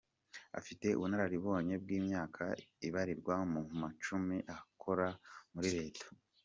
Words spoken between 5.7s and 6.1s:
leta.